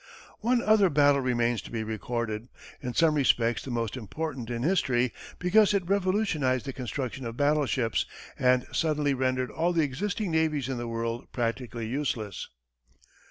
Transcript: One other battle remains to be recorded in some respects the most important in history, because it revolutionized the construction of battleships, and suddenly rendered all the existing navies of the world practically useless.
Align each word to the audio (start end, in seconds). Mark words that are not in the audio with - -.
One 0.39 0.63
other 0.63 0.89
battle 0.89 1.21
remains 1.21 1.61
to 1.61 1.69
be 1.69 1.83
recorded 1.83 2.47
in 2.81 2.95
some 2.95 3.13
respects 3.13 3.61
the 3.61 3.69
most 3.69 3.95
important 3.95 4.49
in 4.49 4.63
history, 4.63 5.13
because 5.37 5.75
it 5.75 5.87
revolutionized 5.87 6.65
the 6.65 6.73
construction 6.73 7.23
of 7.23 7.37
battleships, 7.37 8.07
and 8.39 8.65
suddenly 8.71 9.13
rendered 9.13 9.51
all 9.51 9.73
the 9.73 9.83
existing 9.83 10.31
navies 10.31 10.69
of 10.69 10.79
the 10.79 10.87
world 10.87 11.31
practically 11.31 11.85
useless. 11.85 12.49